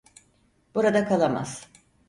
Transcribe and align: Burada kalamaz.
Burada 0.75 1.07
kalamaz. 1.07 1.69